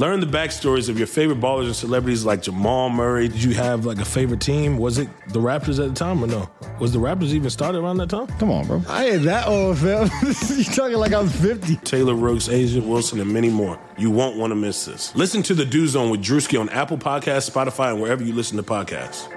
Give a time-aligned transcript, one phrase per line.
[0.00, 3.28] Learn the backstories of your favorite ballers and celebrities like Jamal Murray.
[3.28, 4.78] Did you have like a favorite team?
[4.78, 6.48] Was it the Raptors at the time or no?
[6.80, 8.26] Was the Raptors even started around that time?
[8.38, 8.82] Come on, bro.
[8.88, 10.08] I ain't that old, fam.
[10.56, 11.76] you talking like I'm 50.
[11.84, 13.78] Taylor Rooks, A'ja Wilson, and many more.
[13.98, 15.14] You won't want to miss this.
[15.14, 18.56] Listen to The Dew Zone with Drewski on Apple Podcasts, Spotify, and wherever you listen
[18.56, 19.30] to podcasts.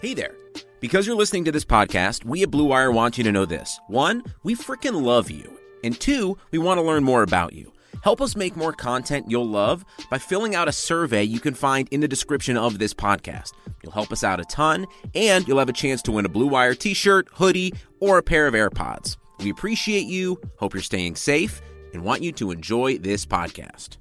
[0.00, 0.34] Hey there.
[0.80, 3.78] Because you're listening to this podcast, we at Blue Wire want you to know this.
[3.88, 5.57] One, we freaking love you.
[5.84, 7.72] And two, we want to learn more about you.
[8.02, 11.88] Help us make more content you'll love by filling out a survey you can find
[11.90, 13.52] in the description of this podcast.
[13.82, 16.46] You'll help us out a ton, and you'll have a chance to win a Blue
[16.46, 19.16] Wire t shirt, hoodie, or a pair of AirPods.
[19.40, 21.60] We appreciate you, hope you're staying safe,
[21.92, 23.96] and want you to enjoy this podcast.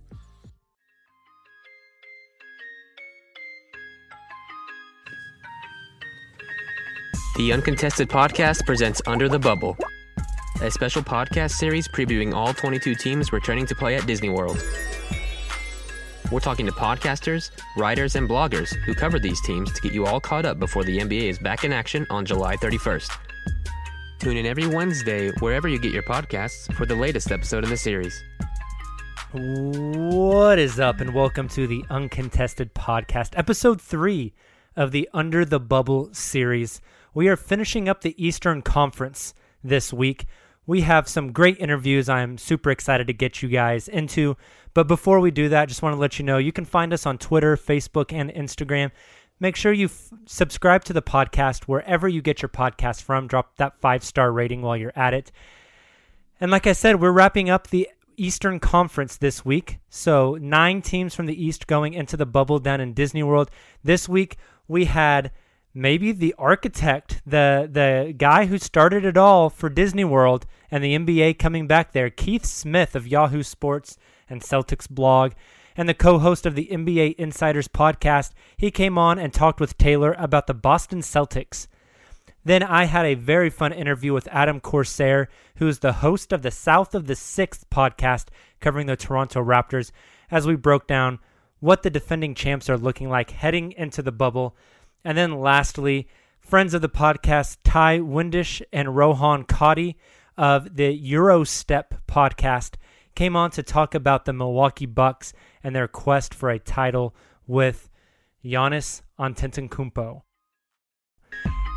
[7.38, 9.78] The Uncontested Podcast presents Under the Bubble,
[10.62, 14.64] a special podcast series previewing all 22 teams returning to play at Disney World.
[16.32, 20.20] We're talking to podcasters, writers, and bloggers who cover these teams to get you all
[20.20, 23.12] caught up before the NBA is back in action on July 31st.
[24.18, 27.78] Tune in every Wednesday wherever you get your podcasts for the latest episode in the
[27.78, 28.20] series.
[29.32, 34.34] What is up, and welcome to the Uncontested Podcast, episode three
[34.76, 36.82] of the Under the Bubble series.
[37.14, 40.26] We are finishing up the Eastern Conference this week.
[40.68, 44.36] We have some great interviews I'm super excited to get you guys into.
[44.74, 47.06] But before we do that, just want to let you know you can find us
[47.06, 48.92] on Twitter, Facebook, and Instagram.
[49.40, 53.28] Make sure you f- subscribe to the podcast wherever you get your podcast from.
[53.28, 55.32] Drop that five star rating while you're at it.
[56.42, 59.80] And like I said, we're wrapping up the Eastern Conference this week.
[59.90, 63.50] So, nine teams from the East going into the bubble down in Disney World.
[63.84, 65.32] This week, we had
[65.78, 70.98] maybe the architect, the the guy who started it all for Disney World and the
[70.98, 75.34] NBA coming back there, Keith Smith of Yahoo Sports and Celtics blog,
[75.78, 78.32] and the co-host of the NBA Insiders podcast.
[78.58, 81.68] He came on and talked with Taylor about the Boston Celtics.
[82.44, 86.42] Then I had a very fun interview with Adam Corsair, who is the host of
[86.42, 89.92] the South of the Sixth podcast covering the Toronto Raptors,
[90.32, 91.20] as we broke down
[91.60, 94.56] what the defending champs are looking like heading into the bubble
[95.04, 96.08] and then lastly,
[96.40, 99.96] friends of the podcast, Ti Windisch and Rohan Katti
[100.38, 102.76] of the Gyro Step podcast
[103.16, 107.16] came on to talk about the Milwaukee Bucks and their quest for a title
[107.48, 107.90] with
[108.46, 110.22] Giannis Antetokounmpo.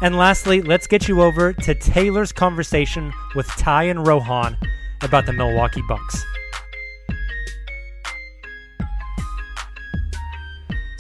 [0.03, 4.57] And lastly, let's get you over to Taylor's conversation with Ti and Rohan
[5.03, 6.25] about the Milwaukee Bucks.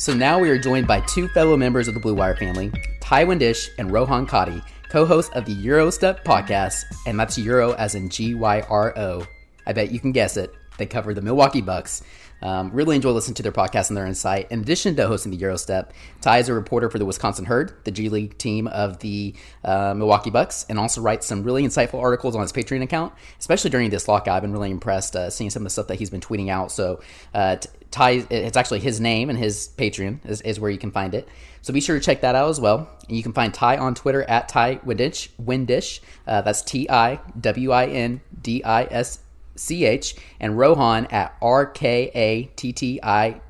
[0.00, 3.26] So now we are joined by two fellow members of the Blue Wire family, Ti
[3.26, 8.08] Windisch and Rohan Katti, co-hosts of the Gyro Step podcast, and that's Gyro as in
[8.08, 9.26] G-Y-R-O.
[9.66, 10.54] I bet you can guess it.
[10.78, 12.02] They cover the Milwaukee Bucks.
[12.40, 14.50] Um, really enjoy listening to their podcast and their insight.
[14.50, 15.90] In addition to hosting the Eurostep,
[16.22, 19.92] Ti is a reporter for the Wisconsin Herd, the G League team of the uh,
[19.94, 23.12] Milwaukee Bucks, and also writes some really insightful articles on his Patreon account.
[23.38, 25.98] Especially during this lockout, I've been really impressed uh, seeing some of the stuff that
[25.98, 26.72] he's been tweeting out.
[26.72, 27.02] So
[27.34, 27.58] uh,
[27.90, 31.28] Ti, it's actually his name and his Patreon is, is, where you can find it.
[31.62, 32.88] So be sure to check that out as well.
[33.08, 35.28] And you can find Ti on Twitter at Ti Windisch.
[35.38, 36.00] Windisch.
[36.26, 39.18] Uh, that's T I W I N D I S
[39.56, 40.14] C H.
[40.38, 43.40] And Rohan at R K A T T I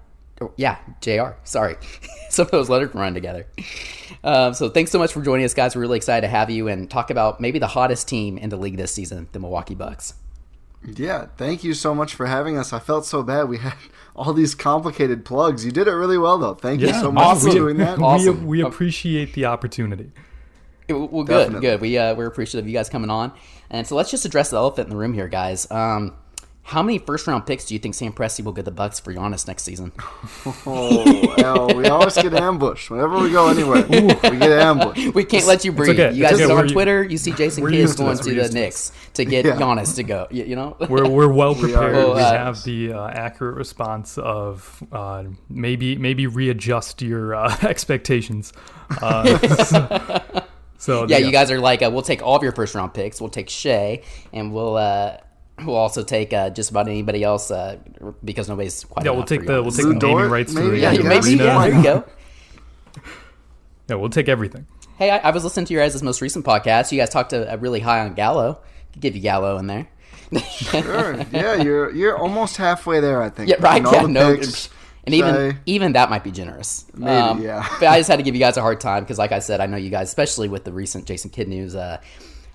[0.40, 1.36] oh, yeah, JR.
[1.44, 1.76] Sorry.
[2.30, 3.46] Some of those letters run together.
[4.22, 5.74] Um, so thanks so much for joining us, guys.
[5.74, 8.56] We're really excited to have you and talk about maybe the hottest team in the
[8.56, 10.14] league this season, the Milwaukee Bucks.
[10.84, 12.72] Yeah, thank you so much for having us.
[12.72, 13.48] I felt so bad.
[13.48, 13.74] We had
[14.16, 15.64] all these complicated plugs.
[15.64, 16.54] You did it really well, though.
[16.54, 17.50] Thank you so much awesome.
[17.50, 17.98] for doing that.
[17.98, 18.46] We, Awesome.
[18.46, 20.10] we appreciate the opportunity.
[20.88, 21.60] Well, good, Definitely.
[21.60, 21.80] good.
[21.80, 23.32] We uh, we're appreciative of you guys coming on,
[23.70, 25.70] and so let's just address the elephant in the room here, guys.
[25.70, 26.14] Um,
[26.62, 29.12] how many first round picks do you think Sam Presti will get the Bucks for
[29.12, 29.92] Giannis next season?
[30.66, 32.90] Oh, hell, we always get ambushed.
[32.90, 34.00] Whenever we go anywhere, we
[34.38, 35.14] get ambushed.
[35.14, 35.98] We can't let you breathe.
[35.98, 36.14] okay.
[36.14, 36.48] You guys It's okay.
[36.48, 38.58] get on Twitter, you see Jason we're Kidd used to going to the used to
[38.58, 39.56] Knicks to get Yeah.
[39.56, 40.26] Giannis to go.
[40.30, 41.94] You, you know, We're, we're well prepared.
[41.96, 42.14] are.
[42.14, 48.52] we Uh, have the uh, accurate response of uh, maybe maybe readjust your uh, expectations.
[49.02, 50.42] Uh, so,
[50.78, 53.20] so, yeah, you guys are like, uh, we'll take all of your first round picks.
[53.20, 54.02] We'll take Shai,
[54.32, 55.16] and we'll uh,
[55.64, 57.78] we'll also take uh, just about anybody else uh,
[58.24, 59.04] because nobody's quite.
[59.04, 60.70] Yeah, we'll take for the we'll take Lu the naming Dort, rights to maybe?
[60.70, 61.30] the yeah, Yeah, maybe.
[61.34, 62.04] Yeah, there you go.
[63.88, 64.66] Yeah, we'll take everything.
[64.98, 66.92] Hey, I, I was listening to your guys' most recent podcast.
[66.92, 68.60] You guys talked to, uh, really high on Gallo.
[68.92, 69.88] Could give you Gallo in there.
[70.48, 71.16] Sure.
[71.32, 73.20] Yeah, you're you're almost halfway there.
[73.20, 73.50] I think.
[73.50, 73.82] Yeah, right.
[73.82, 74.68] Yeah, no, picks,
[75.02, 75.58] and even Shai.
[75.66, 76.84] even that might be generous.
[76.94, 77.00] Um,
[77.38, 77.66] Maybe, yeah.
[77.80, 79.60] but I just had to give you guys a hard time because, like I said,
[79.60, 81.74] I know you guys, especially with the recent Jason Kidd news.
[81.74, 82.00] Uh,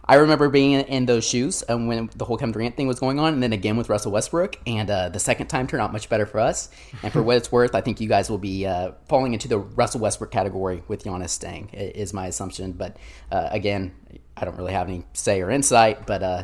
[0.08, 3.20] I remember being in, those shoes um, when the whole Kevin Durant thing was going
[3.20, 4.58] on, and then again with Russell Westbrook.
[4.68, 6.70] And uh, the second time turned out much better for us.
[7.04, 9.58] And for what it's worth, I think you guys will be uh, falling into the
[9.58, 11.70] Russell Westbrook category with Giannis staying.
[11.70, 12.74] Is my assumption.
[12.74, 12.98] But
[13.32, 13.94] uh, again,
[14.38, 16.06] I don't really have any say or insight.
[16.06, 16.44] But uh,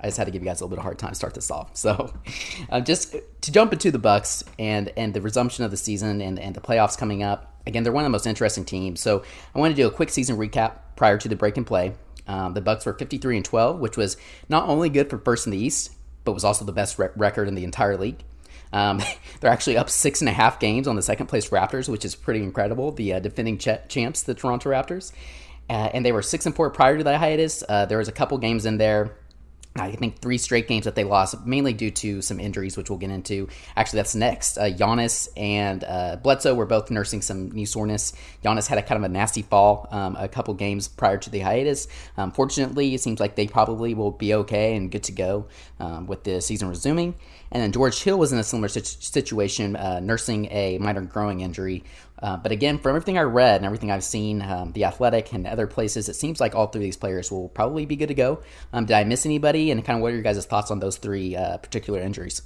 [0.00, 1.34] I just had to give you guys a little bit of hard time to start
[1.34, 1.70] this off.
[1.78, 2.12] So,
[2.70, 6.38] uh, just to jump into the Bucks and and the resumption of the season and
[6.38, 7.54] and the playoffs coming up.
[7.66, 9.00] Again, they're one of the most interesting teams.
[9.00, 9.22] So,
[9.54, 11.94] I want to do a quick season recap prior to the break and play.
[12.28, 14.16] Um, the Bucks were 53 and 12, which was
[14.48, 15.92] not only good for first in the East,
[16.24, 18.22] but was also the best rec- record in the entire league.
[18.72, 19.00] Um,
[19.40, 22.14] they're actually up six and a half games on the second place Raptors, which is
[22.14, 22.92] pretty incredible.
[22.92, 25.12] The uh, defending ch- champs, the Toronto Raptors,
[25.70, 27.62] uh, and they were six and four prior to the hiatus.
[27.68, 29.16] Uh, there was a couple games in there.
[29.78, 32.98] I think three straight games that they lost, mainly due to some injuries, which we'll
[32.98, 33.48] get into.
[33.76, 34.58] Actually, that's next.
[34.58, 38.12] Uh, Giannis and uh, Bledsoe were both nursing some knee soreness.
[38.44, 41.40] Giannis had a kind of a nasty fall um, a couple games prior to the
[41.40, 41.88] hiatus.
[42.16, 45.46] Um, fortunately, it seems like they probably will be okay and good to go
[45.80, 47.14] um, with the season resuming.
[47.50, 51.40] And then George Hill was in a similar situ- situation, uh, nursing a minor growing
[51.40, 51.84] injury.
[52.20, 55.46] Uh, but again, from everything I read and everything I've seen, um, the Athletic and
[55.46, 58.14] other places, it seems like all three of these players will probably be good to
[58.14, 58.42] go.
[58.72, 59.70] Um, did I miss anybody?
[59.70, 62.42] And kind of what are your guys' thoughts on those three uh, particular injuries?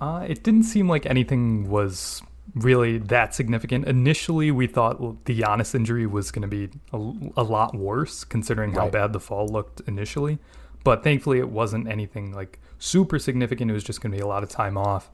[0.00, 2.22] Uh, it didn't seem like anything was
[2.54, 3.86] really that significant.
[3.86, 8.72] Initially, we thought the Giannis injury was going to be a, a lot worse, considering
[8.72, 8.92] how Right.
[8.92, 10.38] bad the fall looked initially.
[10.84, 13.70] But thankfully, it wasn't anything like super significant.
[13.70, 15.10] It was just going to be a lot of time off.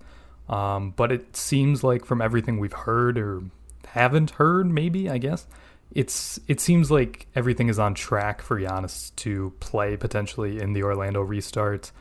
[0.49, 3.43] Um, but it seems like from everything we've heard or
[3.87, 5.47] haven't heard, maybe I guess
[5.93, 10.83] it's it seems like everything is on track for Giannis to play potentially in the
[10.83, 11.93] Orlando restart.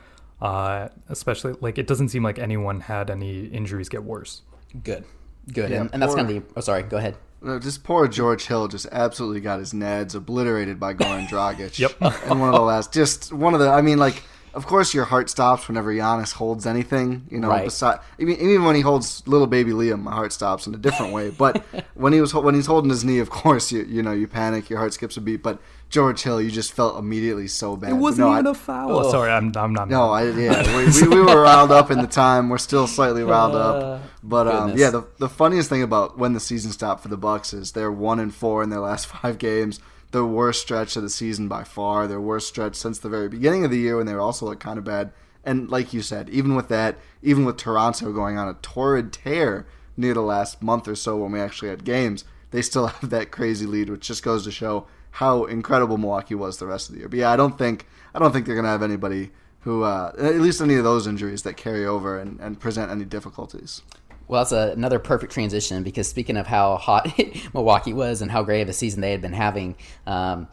[0.41, 4.41] Uh, especially like it doesn't seem like anyone had any injuries get worse.
[4.83, 5.03] Good,
[5.51, 6.53] good, Yeah, and, and that's poor- kind of the.
[6.55, 6.83] Oh, sorry.
[6.83, 7.17] Go ahead.
[7.41, 11.77] No, just poor George Hill just absolutely got his nads obliterated by Goran Dragic.
[11.79, 11.93] Yep.
[12.29, 13.69] And one of the last, just one of the.
[13.69, 17.25] I mean, like, of course your heart stops whenever Giannis holds anything.
[17.29, 17.65] You know, Right.
[17.65, 21.13] beside even, even when he holds little baby Liam, my heart stops in a different
[21.13, 21.29] way.
[21.29, 21.63] But
[21.95, 24.69] when he was when he's holding his knee, of course you you know you panic,
[24.69, 25.43] your heart skips a beat.
[25.43, 25.59] But
[25.89, 27.89] George Hill, you just felt immediately so bad.
[27.91, 28.91] It wasn't no, even I- a foul.
[29.05, 29.89] Oh, sorry, I'm I'm not.
[29.89, 32.49] no, I yeah, we, we, we were riled up in the time.
[32.49, 34.89] We're still slightly riled up, but um, yeah.
[34.91, 38.19] The, the funniest thing about when the season stopped for the Bucks is they're one
[38.19, 39.79] and four in their last five games.
[40.11, 42.07] The worst stretch of the season by far.
[42.07, 44.79] Their worst stretch since the very beginning of the year when they also looked kind
[44.79, 45.11] of bad.
[45.43, 49.65] And like you said, even with that, even with Toronto going on a torrid tear
[49.95, 53.31] near the last month or so when we actually had games, they still have that
[53.31, 56.99] crazy lead, which just goes to show how incredible Milwaukee was the rest of the
[56.99, 57.09] year.
[57.09, 60.35] But yeah, I don't think I don't think they're gonna have anybody who, uh, at
[60.35, 63.81] least any of those injuries that carry over and, and present any difficulties.
[64.29, 67.11] Well, that's a, another perfect transition because speaking of how hot
[67.53, 70.47] Milwaukee was and how great of a season they had been having, um,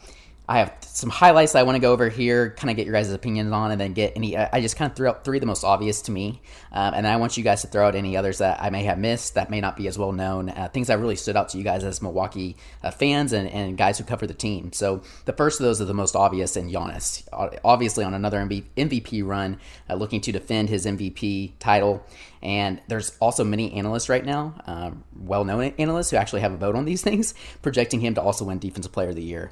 [0.49, 2.93] I have some highlights that I want to go over here, kind of get your
[2.93, 4.37] guys' opinions on, and then get any.
[4.37, 7.05] I just kind of threw out three of the most obvious to me, um, and
[7.05, 9.49] I want you guys to throw out any others that I may have missed that
[9.49, 10.49] may not be as well known.
[10.49, 13.77] Uh, things that really stood out to you guys as Milwaukee uh, fans and, and
[13.77, 14.71] guys who cover the team.
[14.71, 17.27] So the first of those are the most obvious, and Giannis,
[17.65, 22.05] obviously on another MVP run, uh, looking to defend his MVP title.
[22.41, 26.75] And there's also many analysts right now, um, well-known analysts who actually have a vote
[26.75, 29.51] on these things, projecting him to also win Defensive Player of the Year.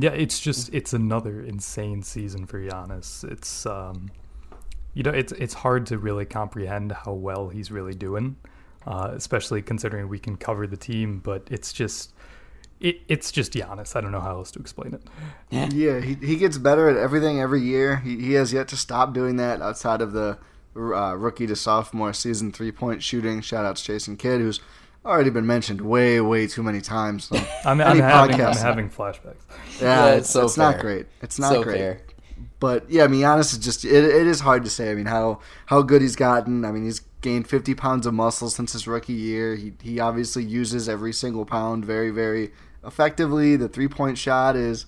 [0.00, 3.24] Yeah, it's just it's another insane season for Giannis.
[3.30, 4.10] It's um,
[4.94, 8.36] you know, it's it's hard to really comprehend how well he's really doing.
[8.86, 11.20] uh, especially considering we can cover the team.
[11.20, 12.12] But it's just.
[12.80, 13.94] It, it's just Giannis.
[13.94, 15.02] I don't know how else to explain it.
[15.50, 17.96] Yeah, he, he gets better at everything every year.
[17.96, 20.38] He, he has yet to stop doing that outside of the
[20.74, 23.42] uh, rookie to sophomore season three point shooting.
[23.42, 24.60] Shout out to Jason Kidd, who's
[25.04, 27.24] already been mentioned way, way too many times.
[27.24, 29.42] So I'm, I'm, having, I'm, having, flashbacks.
[29.80, 31.06] Yeah, yeah it's, it's, so it's not great.
[31.22, 31.78] It's not so great.
[31.78, 32.00] Fair.
[32.58, 34.90] But yeah, I mean, Giannis is just it, it is hard to say.
[34.90, 36.64] I mean, how how good he's gotten.
[36.64, 39.56] I mean, he's gained 50 pounds of muscle since his rookie year.
[39.56, 42.52] He he obviously uses every single pound very, very
[42.84, 43.56] effectively.
[43.56, 44.84] The three point shot is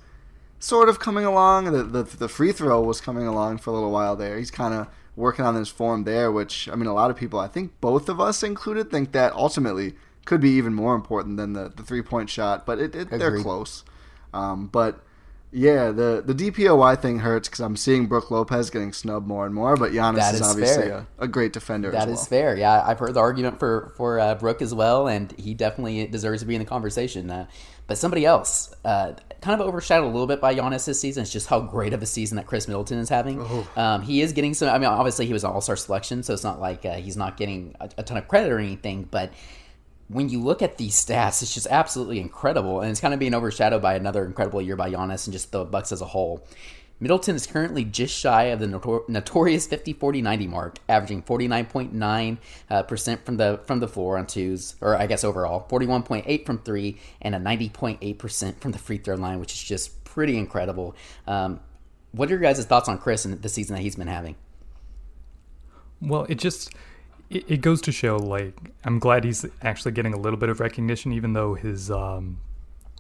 [0.59, 1.73] sort of coming along.
[1.73, 4.39] The, the, the free throw was coming along for a little while there.
[4.39, 7.39] He's kind of working on his form there, which I mean, a lot of people,
[7.39, 11.53] I think both of us included, think that ultimately could be even more important than
[11.53, 12.65] the, the three point shot.
[12.67, 13.85] But it, it they're close.
[14.33, 15.03] Um, but
[15.55, 19.55] yeah, the the DPOY thing hurts because I'm seeing Brook Lopez getting snubbed more and
[19.55, 21.91] more, but Giannis that is, is obviously a, a, great defender.
[21.91, 22.25] That is well.
[22.25, 22.57] fair.
[22.57, 26.41] Yeah, I've heard the argument for for uh, Brook as well, and he definitely deserves
[26.41, 27.31] to be in the conversation.
[27.31, 27.47] Uh,
[27.87, 31.33] but somebody else, uh, kind of overshadowed a little bit by Giannis this season, it's
[31.33, 33.41] just how great of a season that Khris Middleton is having.
[33.41, 33.69] Oh.
[33.77, 34.69] Um, he is getting some.
[34.69, 37.17] I mean, obviously he was an All Star selection, so it's not like uh, he's
[37.17, 39.33] not getting a, a ton of credit or anything, but
[40.09, 43.35] when you look at these stats, it's just absolutely incredible, and it's kind of being
[43.35, 46.47] overshadowed by another incredible year by Giannis and just the Bucks as a whole.
[47.01, 52.39] Middleton is currently just shy of the notor- notorious 50-40-90 mark, averaging 49.9
[52.71, 56.59] uh, percent from the from the floor on twos, or I guess overall, 41.8 from
[56.59, 60.95] three, and a 90.8 percent from the free throw line, which is just pretty incredible.
[61.27, 61.61] Um,
[62.13, 64.37] what are your guys' thoughts on Khris and the season that he's been having?
[66.01, 66.73] Well, it just
[67.31, 71.13] it goes to show like I'm glad he's actually getting a little bit of recognition,
[71.13, 72.41] even though his um,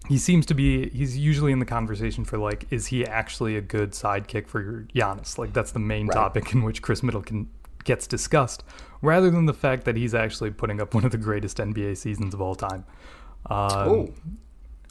[0.09, 3.61] he seems to be he's usually in the conversation for like is he actually a
[3.61, 5.39] good sidekick for Giannis?
[5.39, 6.15] Like that's the main right.
[6.15, 7.49] topic in which Khris Middleton
[7.85, 8.63] gets discussed,
[9.01, 12.35] rather than the fact that he's actually putting up one of the greatest NBA seasons
[12.35, 12.85] of all time.
[13.47, 14.15] Um, oh.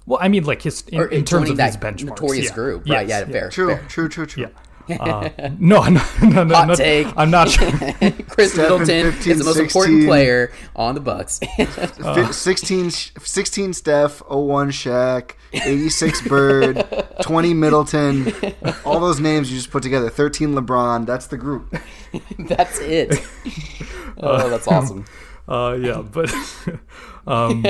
[0.06, 2.54] Well, I mean, like his in, in terms of his benchmarks, notorious yeah.
[2.54, 3.08] group, right?
[3.08, 3.86] Yes, yeah, fair, true, fair.
[3.88, 4.44] true, true, true.
[4.44, 4.50] Yeah.
[4.90, 7.08] Uh, no, no, no, no, Hot no, take.
[7.16, 7.70] I'm not sure.
[7.70, 11.40] Khris Middleton 15, is the most 16, important player on the Bucks.
[11.60, 16.86] uh, 16, 16 Steph, 01 Shaq, 86 Bird,
[17.22, 18.34] 20 Middleton.
[18.86, 20.10] All those names you just put together.
[20.10, 21.06] 13 LeBron.
[21.06, 21.76] That's the group.
[22.40, 23.22] that's it.
[24.18, 25.06] Oh, that's awesome.
[25.48, 26.34] Uh, yeah, but
[27.28, 27.66] um,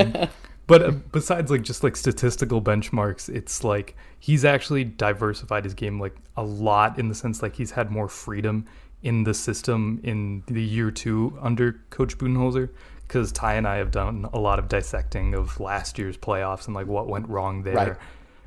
[0.72, 6.00] but uh, besides like just like statistical benchmarks, it's like he's actually diversified his game
[6.00, 8.64] like a lot in the sense like he's had more freedom
[9.02, 12.70] in the system in the year two under Coach Budenholzer.
[13.06, 16.74] Because Ti and I have done a lot of dissecting of last year's playoffs and
[16.74, 17.74] like what went wrong there.
[17.74, 17.96] Right.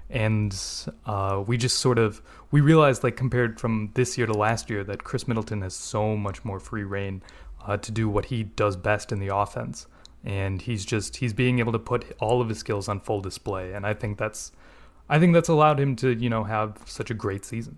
[0.10, 0.60] And
[1.05, 4.84] uh, we just sort of we realized like compared from this year to last year
[4.86, 7.22] that Khris Middleton has so much more free reign
[7.67, 9.86] uh, to do what he does best in the offense
[10.25, 13.74] and he's just he's being able to put all of his skills on full display
[13.74, 14.51] and i think that's
[15.08, 17.77] i think that's allowed him to you know have such a great season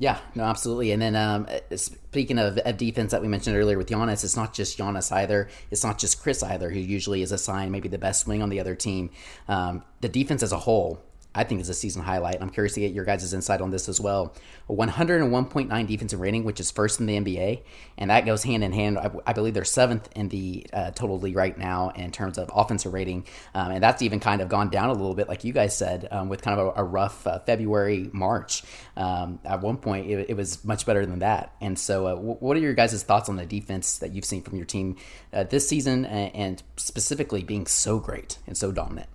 [0.00, 0.92] yeah, no, absolutely.
[0.92, 4.54] And then um, speaking of, of, defense that we mentioned earlier with Giannis, it's not
[4.54, 5.48] just Giannis either.
[5.72, 8.60] It's not just Khris either, who usually is assigned maybe the best wing on the
[8.60, 9.10] other team.
[9.48, 11.02] Um, the defense as a whole
[11.34, 12.40] I think is a season highlight.
[12.40, 14.34] I'm curious to get your guys' insight on this as well.
[14.68, 17.62] A 101.9 defensive rating, which is first in the NBA,
[17.98, 18.98] and that goes hand in hand.
[18.98, 22.50] I, I believe they're seventh in the uh, total league right now in terms of
[22.54, 25.52] offensive rating, um, and that's even kind of gone down a little bit, like you
[25.52, 28.62] guys said, um, with kind of a, a rough uh, February, March.
[28.96, 31.54] Um, at one point, it, it, was much better than that.
[31.60, 34.56] And so, uh, what are your guys' thoughts on the defense that you've seen from
[34.56, 34.96] your team
[35.32, 39.08] uh, this season, and, and specifically being so great and so dominant?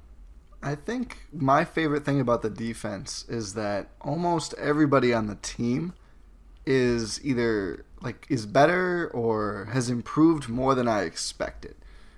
[0.63, 5.93] I think my favorite thing about the defense is that almost everybody on the team
[6.65, 11.75] is either like is better or has improved more than I expected.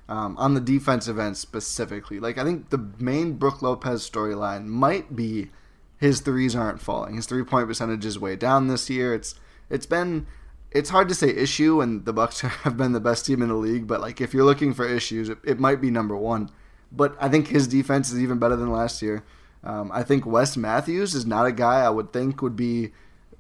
[0.08, 5.16] Um, on the defensive end specifically, like I think the main Brook Lopez storyline might
[5.16, 5.50] be
[5.98, 7.16] his threes aren't falling.
[7.16, 9.16] His three point percentage is way down this year.
[9.16, 9.34] It's
[9.72, 10.28] it's been
[10.70, 13.56] it's hard to say issue, and the Bucks have been the best team in the
[13.56, 13.88] league.
[13.88, 16.52] But like if you're looking for issues, it, it might be number one
[16.96, 19.24] but I think his defense is even better than last year.
[19.64, 22.92] Um, I think Wes Matthews is not a guy I would think would be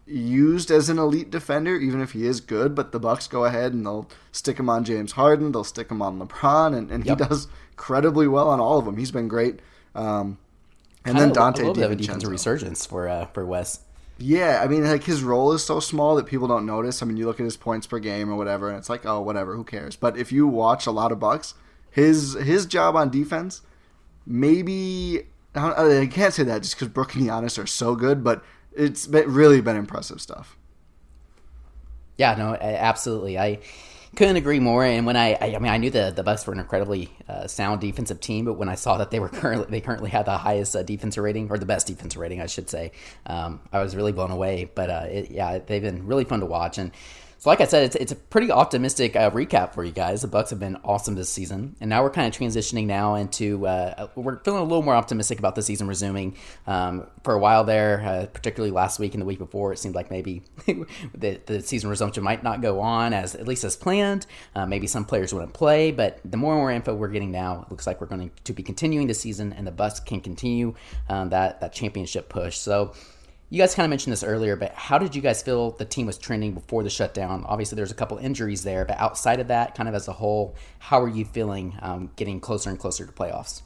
[0.07, 2.75] used as an elite defender, even if he is good.
[2.75, 6.01] But the Bucks go ahead and they'll stick him on James Harden, they'll stick him
[6.01, 7.19] on LeBron, and, and yep.
[7.19, 8.97] he does credibly well on all of them.
[8.97, 9.59] He's been great.
[9.93, 10.37] Um,
[11.05, 13.81] and then Donte a little bit of a resurgence for uh, for Wes.
[14.17, 17.03] Yeah, I mean, like his role is so small that people don't notice.
[17.03, 19.21] I mean, you look at his points per game or whatever, and it's like, oh,
[19.21, 19.95] whatever, who cares?
[19.95, 21.53] But if you watch a lot of Bucks,
[21.95, 23.61] his his job on defense,
[24.25, 25.21] maybe
[25.55, 29.33] I can't say that just because Brook and Giannis are so good, but it's been,
[29.33, 30.57] really been impressive stuff.
[32.17, 33.39] Yeah, no, absolutely.
[33.39, 33.59] I
[34.17, 34.83] Couldn't agree more.
[34.83, 37.47] And when I, I, I mean, I knew the the Bucks were an incredibly uh,
[37.47, 40.37] sound defensive team, but when I saw that they were currently they currently had the
[40.37, 42.91] highest uh, defensive rating or the best defensive rating, I should say,
[43.25, 44.69] um, I was really blown away.
[44.75, 46.91] But uh, it, yeah, they've been really fun to watch and.
[47.45, 50.23] So, like I said, it's, it's a pretty optimistic uh, recap for you guys.
[50.23, 53.67] The Bucks have been awesome this season, and now we're kind of transitioning now into
[53.67, 56.37] uh, we're feeling a little more optimistic about the season resuming.
[56.65, 59.93] Um, for a while there, uh, particularly last week and the week before, it seemed
[59.93, 64.25] like maybe the, the season resumption might not go on as at least as planned.
[64.55, 67.61] Uh, maybe some players wouldn't play, but the more and more info we're getting now,
[67.61, 70.73] it looks like we're going to be continuing the season, and the Bucks can continue
[71.09, 72.57] um, that that championship push.
[72.57, 72.95] So
[73.49, 76.07] you guys kind of mentioned this earlier, but how did you guys feel the team
[76.07, 77.45] was trending before the shutdown?
[77.47, 80.55] Obviously, there's a couple injuries there, but outside of that, kind of as a whole,
[80.79, 83.61] how are you feeling um, getting closer and closer to playoffs?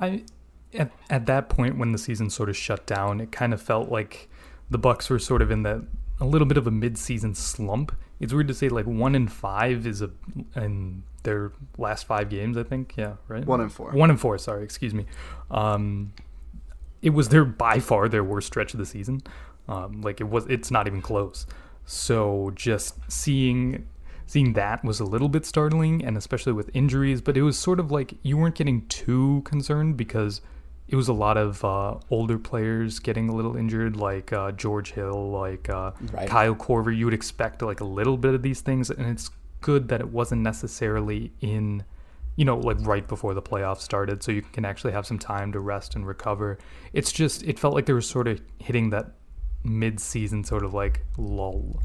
[0.00, 0.24] I
[0.72, 3.90] at, at that point when the season sort of shut down, it kind of felt
[3.90, 4.28] like
[4.70, 5.82] the Bucks were sort of in that
[6.20, 7.92] a little bit of a mid-season slump.
[8.20, 10.10] It's weird to say like one in five is a
[10.54, 12.56] in their last five games.
[12.56, 13.44] I think, yeah, right.
[13.44, 13.90] One in four.
[13.92, 14.38] One in four.
[14.38, 15.06] Sorry, excuse me.
[15.50, 16.12] Um,
[17.02, 19.22] it was their by far their worst stretch of the season.
[19.68, 21.46] Um, like it was, it's not even close.
[21.86, 23.86] So just seeing
[24.26, 27.20] seeing that was a little bit startling, and especially with injuries.
[27.20, 30.40] But it was sort of like you weren't getting too concerned because
[30.86, 34.92] it was a lot of uh, older players getting a little injured, like uh, George
[34.92, 36.28] Hill, like uh, right.
[36.28, 36.96] Kyle Korver.
[36.96, 39.30] You would expect like a little bit of these things, and it's
[39.60, 41.84] good that it wasn't necessarily in
[42.40, 45.52] you know, like right before the playoffs started, so you can actually have some time
[45.52, 46.56] to rest and recover.
[46.94, 49.12] It's just, it felt like they were sort of hitting that
[49.62, 51.82] mid-season sort of like lull.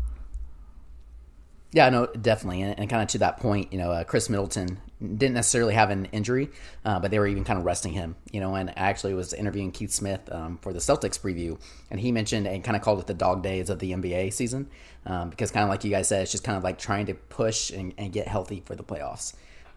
[1.73, 4.77] Yeah, no, definitely, and, and kind of to that point, you know, uh, Khris Middleton
[5.01, 6.47] didn't necessarily have an injury,
[6.85, 8.55] uh, but they were even kind of resting him, you know.
[8.55, 11.59] And I actually was interviewing Keith Smith um, for the Celtics preview,
[11.91, 14.69] and he mentioned and kind of called it the dog days of the NBA season,
[15.05, 17.13] um, because kind of like you guys said, it's just kind of like trying to
[17.13, 19.33] push and, and get healthy for the playoffs.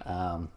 [0.07, 0.51] Um,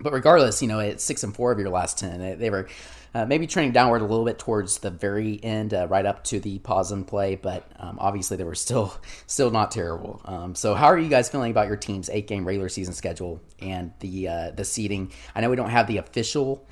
[0.00, 2.68] but regardless, you know, at six and four of your last ten, they were
[3.14, 6.40] uh, maybe trending downward a little bit towards the very end, uh, right up to
[6.40, 7.36] the pause and play.
[7.36, 8.94] But um, obviously, they were still
[9.26, 10.20] still not terrible.
[10.24, 13.40] Um, so, how are you guys feeling about your team's eight game regular season schedule
[13.60, 15.12] and the uh, the seeding?
[15.34, 16.66] I know we don't have the official.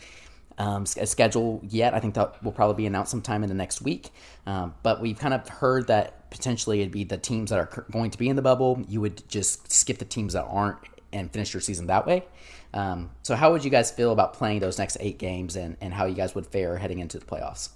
[0.59, 1.95] Um, schedule yet.
[1.95, 4.11] I think that will probably be announced sometime in the next week.
[4.47, 8.11] Um, but we've kind of heard that potentially it'd be the teams that are going
[8.11, 8.85] to be in the bubble.
[8.87, 10.79] You would just skip the teams that aren't
[11.13, 12.25] and finish your season that way.
[12.75, 15.93] Um, so, how would you guys feel about playing those next eight games and, and
[15.93, 17.71] how you guys would fare heading into the playoffs?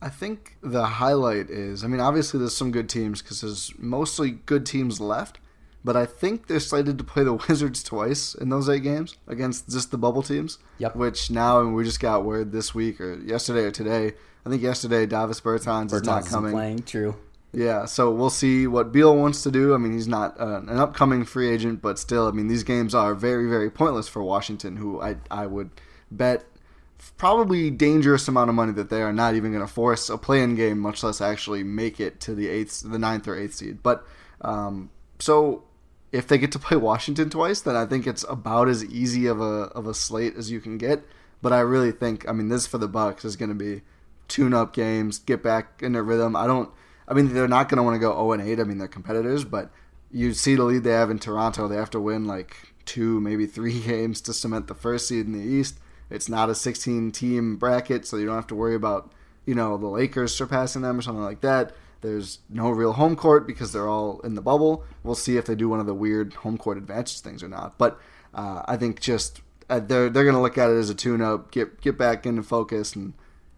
[0.00, 4.30] I think the highlight is I mean, obviously, there's some good teams because there's mostly
[4.30, 5.38] good teams left,
[5.84, 9.68] but I think they're slated to play the Wizards twice in those eight games against
[9.68, 10.58] just the bubble teams.
[10.78, 10.96] Yep.
[10.96, 14.14] Which now, and we just got word this week or yesterday or today.
[14.46, 16.52] I think yesterday Davis Bertans, Bertans is not coming.
[16.52, 17.16] Playing, true.
[17.54, 19.74] Yeah, so we'll see what Beal wants to do.
[19.74, 22.94] I mean, he's not uh, an upcoming free agent, but still, I mean, these games
[22.94, 25.70] are very, very pointless for Washington, who I, I would
[26.10, 26.44] bet
[27.16, 30.54] probably dangerous amount of money that they are not even going to force a play-in
[30.56, 33.82] game, much less actually make it to the eighth, the ninth or eighth seed.
[33.82, 34.06] But
[34.40, 35.64] um, so
[36.12, 39.40] if they get to play Washington twice, then I think it's about as easy of
[39.40, 41.04] a of a slate as you can get.
[41.42, 43.82] But I really think, I mean, this for the Bucks is going to be
[44.28, 46.34] tune-up games, get back in their rhythm.
[46.34, 46.70] I don't
[47.06, 48.60] I mean, they're not going to want to go 0 and 8.
[48.60, 49.70] I mean, they're competitors, but
[50.10, 51.68] you see the lead they have in Toronto.
[51.68, 55.32] They have to win like two, maybe three games to cement the first seed in
[55.32, 55.78] the East.
[56.10, 59.12] It's not a 16 team bracket, so you don't have to worry about,
[59.46, 61.74] you know, the Lakers surpassing them or something like that.
[62.02, 64.84] There's no real home court because they're all in the bubble.
[65.02, 67.78] We'll see if they do one of the weird home court advantage things or not.
[67.78, 67.98] But
[68.34, 69.40] uh, I think just
[69.70, 72.26] uh, they're they're going to look at it as a tune up, get get back
[72.26, 73.14] into focus, and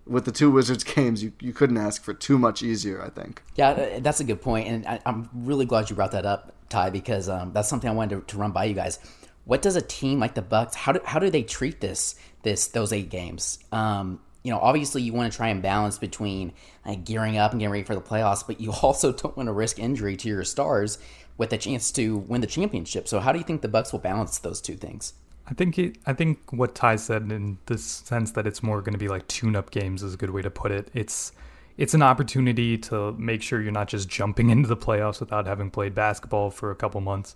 [0.06, 3.42] with the two Wizards games, you, you couldn't ask for too much easier, I think.
[3.56, 4.68] Yeah, uh, that's a good point.
[4.68, 7.92] And I, am really glad you brought that up, Ti, because um, that's something I
[7.92, 8.98] wanted to, to, run by you guys.
[9.44, 12.68] What does a team like the Bucks, how do, how do they treat this, this
[12.68, 13.58] those eight games?
[13.72, 16.52] Um, you know, obviously you want to try and balance between
[16.84, 19.52] like, gearing up and getting ready for the playoffs, but you also don't want to
[19.52, 20.98] risk injury to your stars
[21.36, 23.08] with a chance to win the championship.
[23.08, 25.12] So how do you think the Bucks will balance those two things?
[25.48, 28.94] I think it, I think what Ti said in the sense that it's more going
[28.94, 30.90] to be like tune-up games is a good way to put it.
[30.92, 31.32] It's
[31.76, 35.70] it's an opportunity to make sure you're not just jumping into the playoffs without having
[35.70, 37.34] played basketball for a couple months.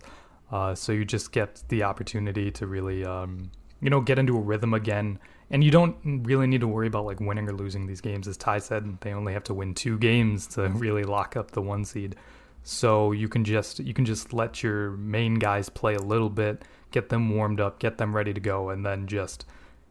[0.51, 4.41] Uh, so you just get the opportunity to really, um, you know, get into a
[4.41, 5.17] rhythm again.
[5.49, 8.27] And you don't really need to worry about like winning or losing these games.
[8.27, 11.61] As Ti said, they only have to win two games to really lock up the
[11.61, 12.15] one seed.
[12.63, 16.63] So you can just you can just let your main guys play a little bit
[16.91, 19.45] get them warmed up, get them ready to go, and then just,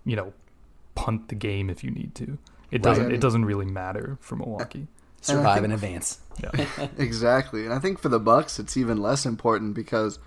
[0.04, 0.32] you know,
[0.94, 2.38] punt the game if you need to.
[2.70, 3.06] It doesn't.
[3.06, 3.14] Right.
[3.14, 4.86] It doesn't really matter for Milwaukee.
[5.20, 6.20] Survive in advance.
[6.42, 6.66] Yeah.
[6.98, 10.18] exactly, and I think for the Bucks, it's even less important because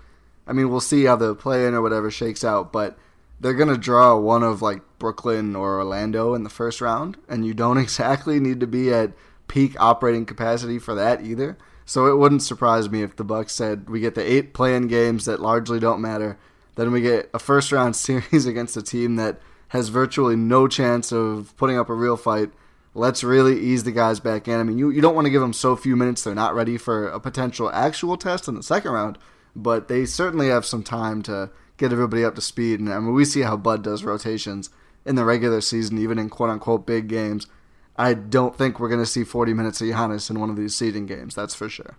[0.46, 2.98] I mean, we'll see how the play in or whatever shakes out, but
[3.40, 7.46] they're going to draw one of like Brooklyn or Orlando in the first round, and
[7.46, 9.12] you don't exactly need to be at
[9.48, 11.56] peak operating capacity for that either.
[11.86, 15.26] So it wouldn't surprise me if the Bucks said we get the eight play-in games
[15.26, 16.38] that largely don't matter,
[16.76, 21.12] then we get a first round series against a team that has virtually no chance
[21.12, 22.50] of putting up a real fight.
[22.94, 24.60] Let's really ease the guys back in.
[24.60, 26.78] I mean, you, you don't want to give them so few minutes they're not ready
[26.78, 29.18] for a potential actual test in the second round,
[29.56, 32.78] but they certainly have some time to get everybody up to speed.
[32.78, 34.70] And I mean, we see how Bud does rotations
[35.04, 37.48] in the regular season, even in quote unquote big games.
[37.96, 40.74] I don't think we're going to see 40 minutes of Giannis in one of these
[40.74, 41.34] seeding games.
[41.34, 41.96] That's for sure.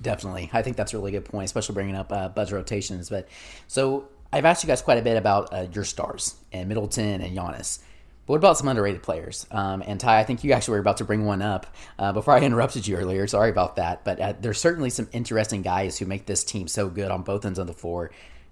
[0.00, 0.50] Definitely.
[0.52, 3.10] I think that's a really good point, especially bringing up uh, Bud's rotations.
[3.10, 3.28] But
[3.66, 7.36] so I've asked you guys quite a bit about uh, your stars and Middleton and
[7.36, 7.80] Giannis.
[8.26, 9.46] But what about some underrated players?
[9.50, 11.66] Um, and Ti, I think you actually were about to bring one up
[11.98, 13.26] uh, before I interrupted you earlier.
[13.26, 14.04] Sorry about that.
[14.04, 17.44] But uh, there's certainly some interesting guys who make this team so good on both
[17.44, 18.10] ends of the floor,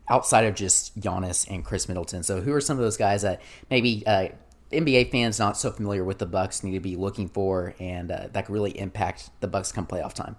[0.08, 2.22] outside of just Giannis and Khris Middleton.
[2.22, 4.28] So who are some of those guys that maybe uh,
[4.70, 8.28] NBA fans not so familiar with the Bucks need to be looking for, and uh,
[8.32, 10.36] that could really impact the Bucks come playoff time?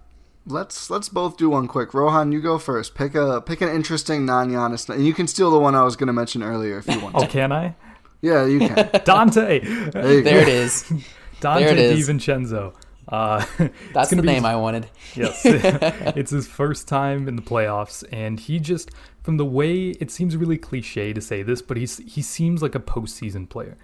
[0.47, 1.93] Let's let's both do one quick.
[1.93, 2.93] Rohan, you go first.
[2.93, 6.07] Pick a pick an interesting non-Giannis, and you can steal the one I was going
[6.07, 7.15] to mention earlier if you want.
[7.15, 7.75] oh, can I?
[8.21, 8.75] Yeah, you can.
[8.75, 9.91] Donte.
[9.91, 10.83] There, there it is.
[11.41, 12.07] Donte there it is.
[12.07, 12.75] DiVincenzo.
[13.07, 13.45] Uh,
[13.93, 14.87] That's the name his, I wanted.
[15.15, 18.89] yes, it's his first time in the playoffs, and he just,
[19.21, 22.73] from the way it seems really cliche to say this, but he's he seems like
[22.75, 23.77] a postseason player,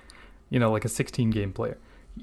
[0.50, 1.78] you know, like a 16 game player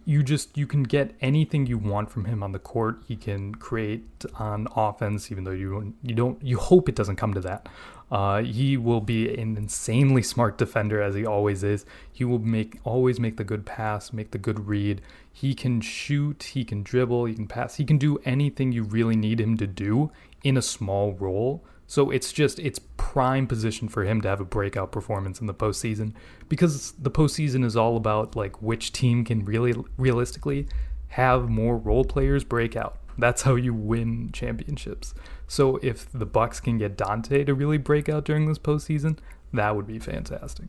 [0.05, 3.03] you just you can get anything you want from him on the court.
[3.07, 7.16] He can create on offense, even though you don't you don't you hope it doesn't
[7.16, 7.68] come to that.
[8.11, 11.85] Uh, he will be an insanely smart defender as he always is.
[12.11, 15.01] He will make always make the good pass, make the good read.
[15.33, 17.77] He can shoot, he can dribble, he can pass.
[17.77, 20.11] He can do anything you really need him to do
[20.42, 24.44] in a small role so it's just it's prime position for him to have a
[24.44, 26.12] breakout performance in the postseason
[26.48, 30.68] because the postseason is all about like which team can really realistically
[31.09, 32.98] have more role players break out.
[33.16, 35.14] That's how you win championships.
[35.48, 39.18] So if the Bucks can get Donte to really break out during this postseason,
[39.55, 40.66] that would be fantastic.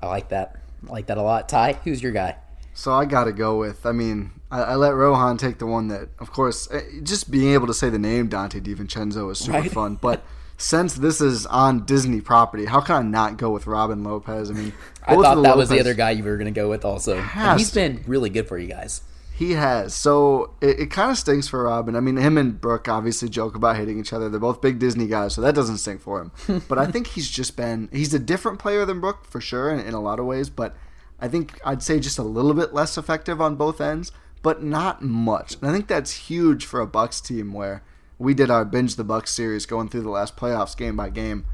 [0.00, 0.60] I like that.
[0.88, 1.48] I like that a lot.
[1.48, 2.36] Ti, who's your guy?
[2.74, 3.86] So I got to go with.
[3.86, 7.54] I mean, I, I, let Rohan take the one that, of course, eh, just being
[7.54, 9.70] able to say the name Donte DiVincenzo is super right?
[9.70, 9.94] fun.
[9.94, 10.24] But
[10.58, 14.50] since this is on Disney property, how can I not go with Robin Lopez?
[14.50, 14.72] I mean,
[15.06, 17.16] I thought that Lopez was the other guy you were going to go with also.
[17.16, 19.02] And he's been really good for you guys.
[19.36, 19.94] He has.
[19.94, 21.96] So it, it kind of stinks for Robin.
[21.96, 24.28] I mean, him and Brook obviously joke about hating each other.
[24.28, 26.62] They're both big Disney guys, so that doesn't stink for him.
[26.68, 29.80] but I think he's just been, he's a different player than Brook for sure in,
[29.80, 30.50] in a lot of ways.
[30.50, 30.76] But
[31.20, 35.02] I think I'd say just a little bit less effective on both ends, but not
[35.02, 35.54] much.
[35.54, 37.82] And I think that's huge for a Bucks team where
[38.18, 41.44] we did our binge the Bucks series going through the last playoffs game by game.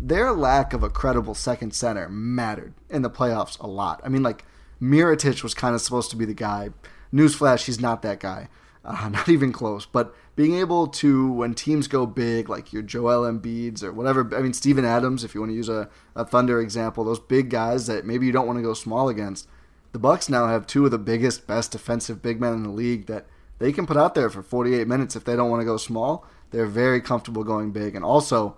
[0.00, 4.00] Their lack of a credible second center mattered in the playoffs a lot.
[4.02, 4.44] I mean, like
[4.80, 6.70] Mirotic was kind of supposed to be the guy.
[7.12, 8.48] Newsflash, he's not that guy.
[8.84, 9.86] Uh, not even close.
[9.86, 14.40] But being able to, when teams go big, like your Joel Embiid's or whatever, I
[14.40, 17.86] mean, Steven Adams, if you want to use a, a Thunder example, those big guys
[17.88, 19.46] that maybe you don't want to go small against.
[19.92, 23.04] The Bucks now have two of the biggest, best defensive big men in the league
[23.04, 23.26] that
[23.58, 26.24] they can put out there for 48 minutes if they don't want to go small.
[26.52, 27.94] They're very comfortable going big.
[27.94, 28.56] And also,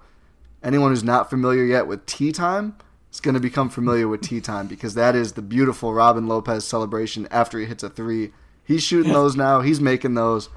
[0.62, 2.76] anyone who's not familiar yet with tea time
[3.10, 6.64] is going to become familiar with tea time because that is the beautiful Robin Lopez
[6.64, 8.30] celebration after he hits a three
[8.64, 9.62] He's shooting those now.
[9.62, 10.48] He's making those.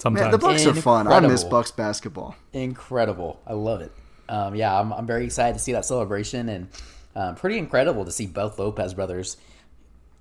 [0.00, 0.24] Sometimes.
[0.24, 0.78] Man, the Bucks Incredible.
[0.78, 1.08] are fun.
[1.08, 2.34] I miss Bucks basketball.
[2.54, 3.38] Incredible.
[3.46, 3.92] I love it.
[4.30, 6.68] Um, yeah, I'm, I'm very excited to see that celebration and
[7.14, 9.36] um, pretty incredible to see both Lopez brothers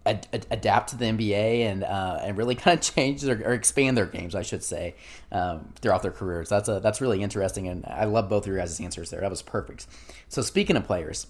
[0.06, 3.54] ad- ad- adapt to the NBA and uh, and really kind of change their, or
[3.54, 4.96] expand their games, I should say,
[5.32, 6.50] um, throughout their careers.
[6.50, 9.22] That's a, that's really interesting, and I love both of your guys' answers there.
[9.22, 9.88] That was perfect.
[10.28, 11.28] So speaking of players,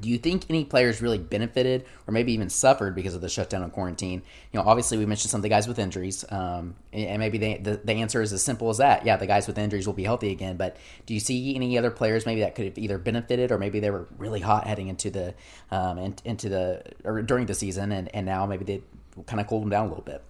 [0.00, 3.62] do you think any players really benefited or maybe even suffered because of the shutdown
[3.62, 4.22] and quarantine?
[4.52, 7.80] You know, obviously we mentioned some of the guys with injuries, um, and maybe the,
[7.82, 9.06] the answer is as simple as that.
[9.06, 10.56] Yeah, the guys with injuries will be healthy again.
[10.56, 10.76] But
[11.06, 13.90] do you see any other players maybe that could have either benefited or maybe they
[13.90, 15.34] were really hot heading into the
[15.70, 18.82] um, into the or during the season, and, and now maybe they
[19.26, 20.22] kind of cooled them down a little bit?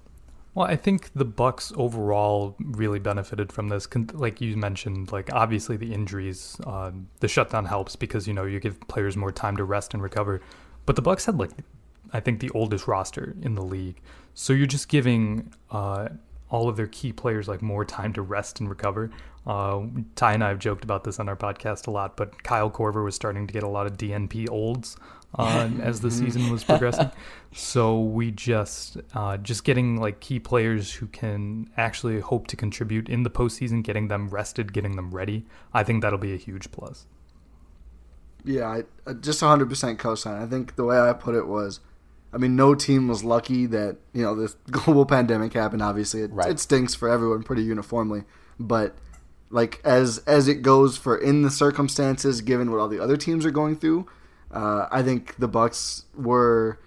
[0.55, 3.88] Well, I think the Bucks overall really benefited from this.
[4.12, 8.61] Like you mentioned, like obviously the injuries, uh, the shutdown helps because you know you
[8.61, 10.40] give players more time to rest and recover.
[10.87, 11.51] But the Bucks had like,
[12.12, 14.01] I think the oldest roster in the league,
[14.35, 16.11] so you're just giving uh,
[16.51, 19.11] all of their key players like more time to rest and recover.
[19.47, 19.83] Uh,
[20.17, 23.05] Ti and I have joked about this on our podcast a lot, but Kyle Korver
[23.05, 24.97] was starting to get a lot of DNP olds
[25.39, 27.11] uh, as the season was progressing.
[27.53, 33.09] So we just uh, just getting like key players who can actually hope to contribute
[33.09, 35.45] in the postseason, getting them rested, getting them ready.
[35.73, 37.07] I think that'll be a huge plus.
[38.45, 38.69] Yeah,
[39.07, 40.43] I just 100% co-sign.
[40.43, 41.81] I think the way I put it was,
[42.35, 45.83] I mean, no team was lucky that you know this global pandemic happened.
[45.83, 46.51] Obviously, it, Right.
[46.51, 48.25] it stinks for everyone pretty uniformly,
[48.59, 48.97] but
[49.51, 53.47] like as as it goes for in the circumstances, given what all the other teams
[53.47, 54.07] are going through,
[54.51, 56.79] uh, I think the Bucks were.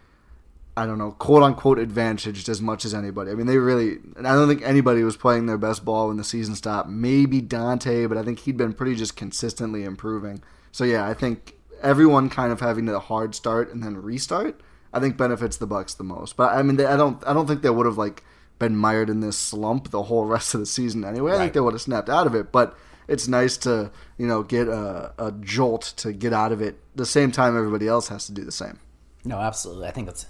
[0.76, 3.32] I don't know, quote unquote advantaged as much as anybody.
[3.32, 6.24] I mean, they really, I don't think anybody was playing their best ball when the
[6.24, 6.88] season stopped.
[6.88, 10.44] Maybe Donte, but I think he'd been pretty just consistently improving.
[10.72, 14.62] So yeah, I think everyone kind of having a hard start and then restart,
[14.94, 16.38] I think benefits the Bucks the most.
[16.38, 18.24] But I mean, they, I don't, I don't think they would have like
[18.60, 21.34] been mired in this slump the whole rest of the season anyway.
[21.34, 24.44] I think they would have snapped out of it, but it's nice to you know
[24.44, 28.26] get a, a jolt to get out of it the same time everybody else has
[28.28, 28.80] to do the same.
[29.28, 29.88] No, absolutely.
[29.88, 30.26] I think that's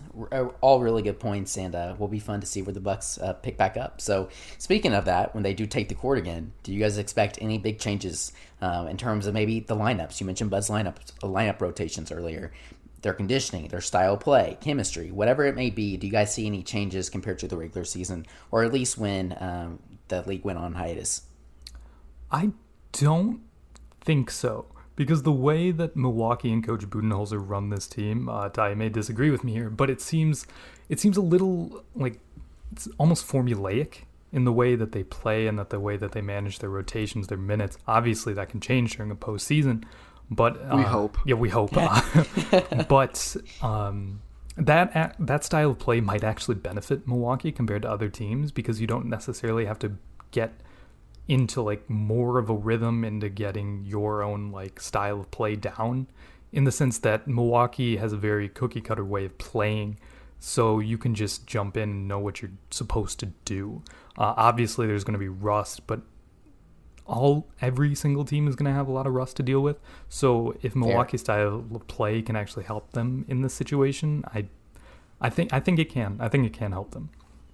[0.60, 3.34] all really good points, and uh, will be fun to see where the Bucks uh,
[3.34, 4.02] pick back up.
[4.02, 7.38] So, speaking of that, when they do take the court again, do you guys expect
[7.39, 10.20] any big changes um, in terms of maybe the lineups?
[10.20, 12.52] You mentioned Bud's lineup uh, lineup rotations earlier.
[13.08, 15.96] Their conditioning, their style play, chemistry, whatever it may be.
[15.96, 19.34] Do you guys see any changes compared to the regular season, or at least when
[19.39, 21.22] um, the league went on hiatus?
[22.30, 22.52] I
[22.91, 23.43] don't
[24.02, 24.65] think so.
[24.98, 29.32] Because the way that Milwaukee and Coach Budenholzer run this team, uh, Ti may disagree
[29.32, 30.46] with me here, but it seems
[30.89, 32.20] it seems a little like
[32.74, 34.00] it's almost formulaic
[34.34, 37.28] in the way that they play and that the way that they manage their rotations,
[37.28, 37.78] their minutes.
[37.88, 39.86] Obviously, that can change during a postseason,
[40.30, 41.18] but uh, We hope.
[41.26, 41.72] Yeah, we hope.
[42.88, 44.22] but um,
[44.58, 48.88] that that style of play might actually benefit Milwaukee compared to other teams because you
[48.88, 49.94] don't necessarily have to
[50.32, 50.54] get
[51.28, 56.08] into like more of a rhythm into getting your own like style of play down
[56.52, 60.00] in the sense that Milwaukee has a very cookie cutter way of playing
[60.40, 63.84] so you can just jump in and know what you're supposed to do.
[64.18, 66.02] Uh, obviously there's going to be rust but
[67.08, 69.78] all every single team is going to have a lot of rust to deal with.
[70.10, 74.48] So if Milwaukee style play can actually help them in this situation, I
[75.20, 76.17] I think I think it can.
[76.20, 77.10] I think it can help them.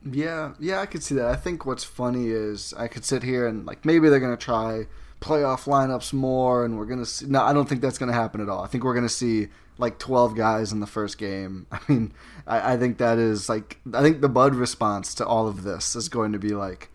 [0.09, 1.27] Yeah, yeah, I could see that.
[1.27, 4.87] I think what's funny is I could sit here and like maybe they're gonna try
[5.21, 7.25] playoff lineups more, and we're gonna see.
[7.27, 8.63] No, I don't think that's gonna happen at all.
[8.63, 11.67] I think we're gonna see like twelve guys in the first game.
[11.71, 12.13] I mean,
[12.45, 15.95] I, I think that is like I think the Bud response to all of this
[15.95, 16.89] is going to be like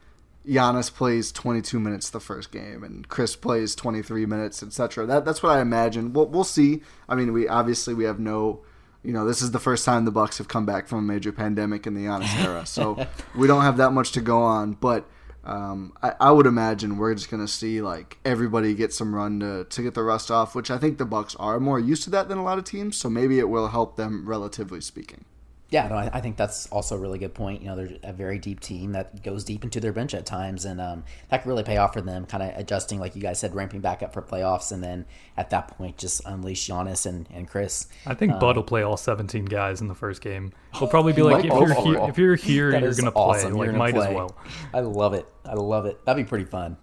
[0.48, 5.06] Giannis plays 22 minutes the first game, and Khris plays 23 minutes, etc.
[5.06, 6.12] That that's what I imagine.
[6.12, 6.82] We'll we'll see.
[7.08, 8.62] I mean, we obviously we have no
[9.02, 11.32] you know, this is the first time the Bucks have come back from a major
[11.32, 13.06] pandemic in the Giannis era, so
[13.36, 14.72] we don't have that much to go on.
[14.72, 15.08] But
[15.44, 19.40] um, I, I would imagine we're just going to see like everybody get some run
[19.40, 22.10] to, to get the rust off, which I think the Bucks are more used to
[22.10, 22.96] that than a lot of teams.
[22.96, 25.24] So maybe it will help them, relatively speaking.
[25.70, 27.60] Yeah, no, I, I think that's also a really good point.
[27.60, 30.64] You know, they're a very deep team that goes deep into their bench at times,
[30.64, 33.38] and um, that could really pay off for them, kind of adjusting, like you guys
[33.38, 35.04] said, ramping back up for playoffs, and then
[35.36, 37.86] at that point, just unleash Giannis and, and Khris.
[38.06, 40.52] I think Um, Bud will play all 17 guys in the first game.
[40.72, 43.22] He'll probably be like, if you're here, if you're here, you're gonna play.
[43.22, 43.50] awesome.
[43.54, 44.14] You're Like, gonna might as play.
[44.14, 44.36] well.
[44.72, 45.26] I love it.
[45.44, 46.02] I love it.
[46.06, 46.78] That'd be pretty fun.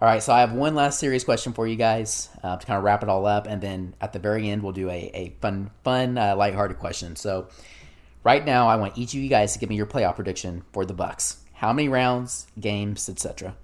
[0.00, 2.76] All right, so I have one last serious question for you guys uh, to kind
[2.78, 5.34] of wrap it all up, and then at the very end, we'll do a, a
[5.40, 7.16] fun, fun, uh, lighthearted question.
[7.16, 7.48] So,
[8.24, 10.84] right now, I want each of you guys to give me your playoff prediction for
[10.84, 11.38] the Bucks.
[11.52, 13.54] How many rounds, games, etc.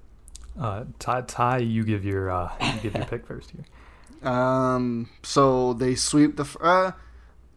[0.59, 3.65] Uh, Ti, Ti, you give your uh, you give your pick first here.
[4.23, 6.45] Um, so they sweep the.
[6.61, 6.93] Uh,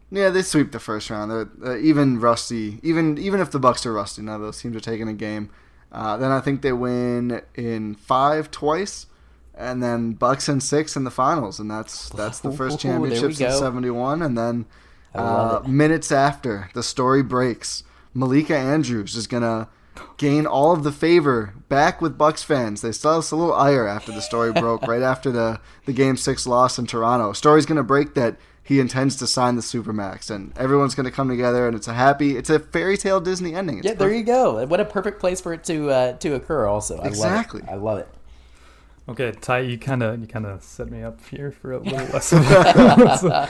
[0.10, 1.50] yeah, they sweep the first round.
[1.62, 4.80] Uh, even rusty, even even if the Bucks are rusty, now, of those teams are
[4.80, 5.50] taking a game.
[5.92, 9.08] Uh, then I think they win in five twice,
[9.54, 13.00] and then Bucks in six in the finals, and that's that's the first Ooh, there
[13.02, 14.22] we championship since '71.
[14.22, 14.68] And then love
[15.14, 19.70] uh, minutes after the story breaks, Malika Andrews is gonna
[20.18, 22.82] gain all of the favor back with Bucks fans.
[22.82, 26.18] They still have a little ire after the story broke right after the the Game
[26.18, 27.34] Six loss in Toronto.
[27.34, 31.68] Story's gonna break that he intends to sign the supermax, and everyone's gonna come together,
[31.68, 33.80] and it's a happy, it's a fairy tale Disney ending.
[33.80, 34.66] It's Yeah, there you go.
[34.66, 36.66] What a perfect place for it to uh, to occur.
[36.66, 37.62] Also, I Exactly.
[37.62, 37.74] Love it.
[37.74, 38.08] I love it.
[39.10, 42.08] Okay, Ti, you kind of you kind of set me up here for a little
[42.14, 42.32] less.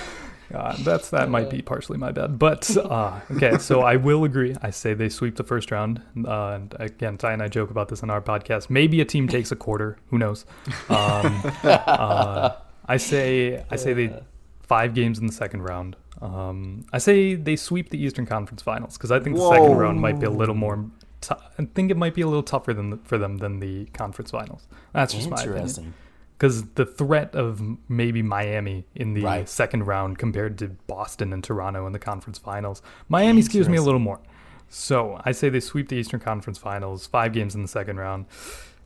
[0.53, 3.57] God, that's that might be partially my bad, but uh, okay.
[3.57, 4.55] So I will agree.
[4.61, 5.99] I say they sweep the first round.
[6.15, 8.69] Uh, and again, Ti and I joke about this on our podcast.
[8.69, 9.97] Maybe a team takes a quarter.
[10.11, 10.45] Who knows?
[10.89, 12.51] Um, uh,
[12.85, 14.21] I say I say they
[14.61, 15.95] five games in the second round.
[16.21, 19.99] Um, I say they sweep the Eastern Conference Finals because I think the second round
[19.99, 20.85] might be a little more
[21.23, 24.31] t- I think it might be a little tougher than for them than the conference
[24.31, 24.67] finals.
[24.93, 25.93] That's just my opinion.
[26.37, 29.47] Because the threat of maybe Miami in the Right.
[29.47, 33.81] second round compared to Boston and Toronto in the conference finals, Miami scares me a
[33.81, 34.19] little more.
[34.67, 38.25] So I say they sweep the Eastern Conference Finals, five games in the second round.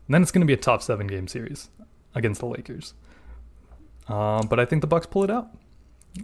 [0.08, 1.70] And then it's going to be a top seven game series
[2.14, 2.94] against the Lakers.
[4.10, 5.50] Um, but I think the Bucks pull it out.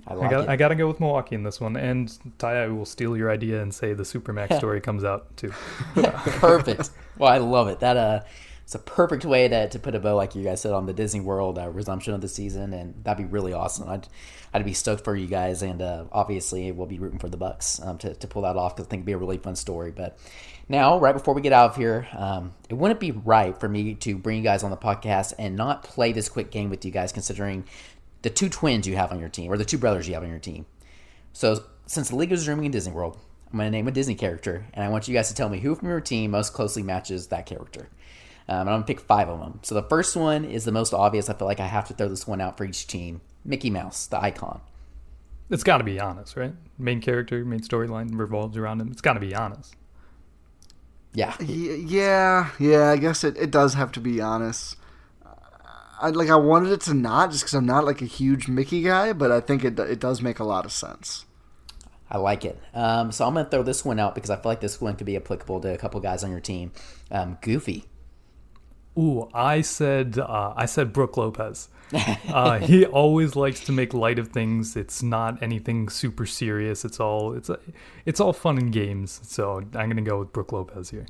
[0.08, 0.50] I I got.
[0.50, 1.76] I got to go with Milwaukee in this one.
[1.78, 2.10] And
[2.40, 5.52] Ti, I will steal your idea and say the Supermax story comes out too.
[5.96, 6.90] perfect.
[7.18, 7.80] Well, I love it.
[7.80, 8.20] That uh,
[8.63, 10.93] it's a perfect way to, to put a bow, like you guys said, on the
[10.93, 13.89] Disney World uh, resumption of the season, and that'd be really awesome.
[13.89, 14.08] I'd
[14.54, 17.82] I'd be stoked for you guys, and uh, obviously we'll be rooting for the Bucks
[17.82, 19.91] um, to to pull that off because I think it'd be a really fun story.
[19.91, 20.17] But
[20.69, 23.95] now, right before we get out of here, um, it wouldn't be right for me
[23.95, 26.91] to bring you guys on the podcast and not play this quick game with you
[26.91, 27.65] guys, considering
[28.21, 30.30] the two twins you have on your team or the two brothers you have on
[30.30, 30.65] your team.
[31.34, 33.19] So, since the league is resuming in Disney World,
[33.52, 35.60] I'm going to name a Disney character, and I want you guys to tell me
[35.60, 37.89] who from your team most closely matches that character.
[38.48, 39.60] Um, and I'm going to pick five of them.
[39.64, 41.30] So, the first one is the most obvious.
[41.30, 44.06] I feel like I have to throw this one out for each team Mickey Mouse,
[44.08, 44.62] the icon.
[45.50, 46.54] It's got to be honest, right?
[46.78, 48.90] Main character, main storyline revolves around him.
[48.92, 49.76] It's got to be honest.
[51.14, 51.36] Yeah.
[51.40, 52.90] Yeah, yeah.
[52.90, 54.78] I guess it, it does have to be honest.
[56.02, 58.82] I like I wanted it to not just because I'm not like a huge Mickey
[58.82, 61.26] guy, but I think it it does make a lot of sense.
[62.10, 62.60] I like it.
[62.74, 64.96] Um, so, I'm going to throw this one out because I feel like this one
[64.96, 66.72] could be applicable to a couple guys on your team.
[67.10, 67.86] Um, Goofy.
[68.98, 71.70] Ooh, I said uh, I said Brook Lopez.
[71.94, 74.76] Uh, he always likes to make light of things.
[74.76, 76.86] It's not anything super serious.
[76.86, 77.50] It's all it's
[78.06, 79.20] it's all fun and games.
[79.24, 81.08] So I'm gonna go with Brook Lopez here.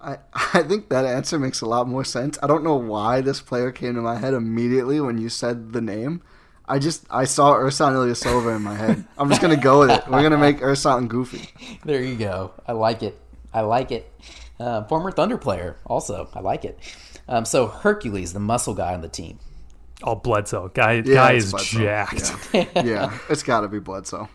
[0.00, 2.38] I I think that answer makes a lot more sense.
[2.42, 5.80] I don't know why this player came to my head immediately when you said the
[5.80, 6.22] name.
[6.66, 9.04] I just I saw Ersan Ilyasova in my head.
[9.18, 10.08] I'm just gonna go with it.
[10.08, 11.48] We're gonna make Ursan goofy.
[11.84, 12.52] There you go.
[12.66, 13.18] I like it.
[13.52, 14.10] I like it.
[14.58, 16.28] Uh, former Thunder player, also.
[16.32, 16.78] I like it.
[17.28, 19.38] Um, so Hercules, the muscle guy on the team.
[20.04, 21.78] Oh, Bledsoe guy Yeah, guy is Bledsoe.
[21.78, 22.32] jacked.
[22.52, 24.28] Yeah, yeah it's got to be Bledsoe.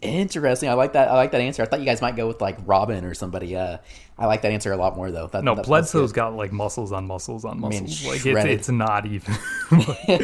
[0.00, 0.68] Interesting.
[0.68, 1.08] I like that.
[1.08, 1.62] I like that answer.
[1.62, 3.54] I thought you guys might go with like Robin or somebody.
[3.54, 3.78] Uh,
[4.18, 5.28] I like that answer a lot more though.
[5.28, 6.16] That, No, that- that's Bledsoe's good.
[6.16, 8.04] got like muscles on muscles on mean, muscles.
[8.04, 9.34] like it's, it's not even.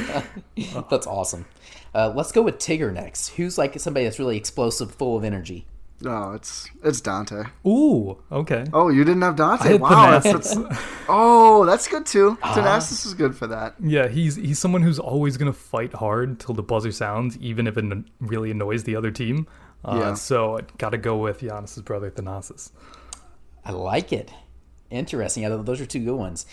[0.90, 1.46] That's awesome.
[1.94, 3.30] Uh, let's go with Tigger next.
[3.30, 5.64] Who's like somebody that's really explosive, full of energy?
[6.00, 7.50] No, it's it's Donte.
[7.66, 8.64] Ooh, okay.
[8.72, 9.80] Oh, you didn't have Donte.
[9.80, 10.56] Wow, that's, that's
[11.08, 12.36] oh, that's good too.
[12.40, 13.74] Thanasis is good for that.
[13.82, 17.76] Yeah, he's he's someone who's always gonna fight hard till the buzzer sounds, even if
[17.76, 17.84] it
[18.20, 19.48] really annoys the other team.
[19.84, 20.14] Uh, Yeah.
[20.14, 22.70] So I gotta go with Giannis's brother Thanasis.
[23.64, 24.30] I like it.
[24.90, 25.42] Interesting.
[25.42, 26.46] Yeah, those are two good ones.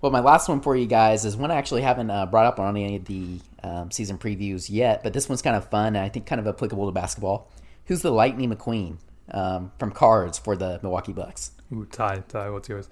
[0.00, 2.60] Well, my last one for you guys is one I actually haven't uh, brought up
[2.60, 5.98] on any of the um, season previews yet, but this one's kind of fun and
[5.98, 7.50] I think kind of applicable to basketball.
[7.88, 8.98] Who's the Lightning McQueen
[9.32, 11.52] um, from Cars for the Milwaukee Bucks?
[11.72, 12.88] Ooh, Ti, Ti, what's yours?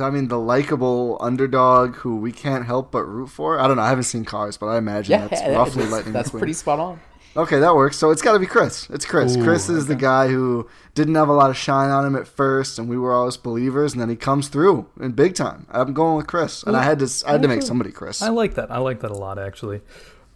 [0.00, 3.58] I mean, the likable underdog who we can't help but root for.
[3.58, 3.82] I don't know.
[3.82, 6.38] I haven't seen Cars, but I imagine Yeah, that's that- roughly that's, Lightning that's McQueen.
[6.38, 7.00] pretty spot on.
[7.36, 7.96] Okay, that works.
[7.96, 8.88] So it's got to be Khris.
[8.90, 9.36] It's Khris.
[9.36, 12.26] Ooh, Khris is the guy who didn't have a lot of shine on him at
[12.26, 15.66] first, and we were always believers, and then he comes through in big time.
[15.70, 18.22] I'm going with Khris, and I had to I had to make somebody Khris.
[18.22, 18.70] I like that.
[18.72, 19.82] I like that a lot actually.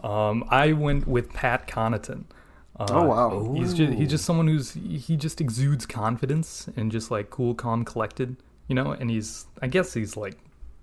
[0.05, 2.25] Um, I went with Pat Connaughton.
[2.91, 3.53] Uh, Oh, wow.
[3.55, 7.85] He's just he's just someone who's he just exudes confidence and just like cool, calm,
[7.85, 8.37] collected,
[8.69, 8.93] you know.
[8.93, 10.39] And he's I guess he's like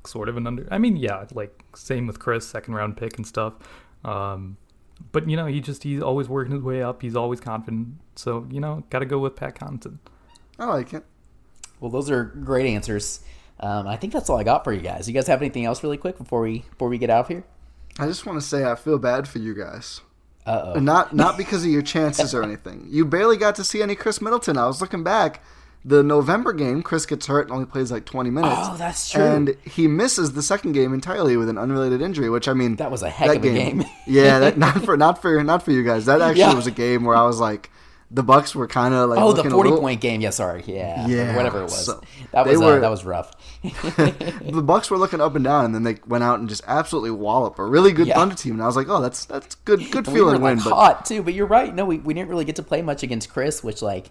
[0.05, 0.67] sort of an under.
[0.71, 3.53] I mean, yeah, like same with Khris, second round pick and stuff.
[4.05, 4.57] Um,
[5.11, 7.01] but you know, he just he's always working his way up.
[7.01, 7.95] He's always confident.
[8.15, 9.97] So you know, got to go with Pat Connaughton.
[10.57, 11.03] I like it.
[11.79, 13.21] Well, those are great answers.
[13.61, 15.07] Um, I think that's all I got for you guys.
[15.07, 17.43] You guys have anything else really quick before we before we get out of here?
[17.97, 20.01] I just want to say I feel bad for you guys.
[20.49, 22.87] Uh And Not not because of your chances or anything.
[22.89, 24.57] You barely got to see any Khris Middleton.
[24.57, 25.43] I was looking back.
[25.85, 28.53] The November game, Khris gets hurt and only plays like 20 minutes.
[28.57, 29.23] Oh, that's true.
[29.23, 32.91] And he misses the second game entirely with an unrelated injury, which I mean, That
[32.91, 33.85] was a heck of a game.
[34.05, 36.05] yeah, that, not for not for not for you guys.
[36.05, 36.53] That actually Yeah.
[36.53, 37.69] was a game where I was like,
[38.11, 40.19] the Bucks were kind of like Oh, the forty little- point game.
[40.21, 40.63] Yeah, sorry.
[40.65, 41.85] Yeah, Yeah, whatever it was.
[41.85, 43.35] so that was uh, that was rough.
[43.61, 47.11] the Bucks were looking up and down, and then they went out and just absolutely
[47.11, 48.15] wallop a really good Yeah.
[48.15, 48.53] Thunder team.
[48.53, 50.63] And I was like, oh, that's that's good good And we were feeling like win.
[50.63, 51.73] But hot too, but you're right.
[51.73, 54.09] No, we, we didn't really get to play much against Khris, which like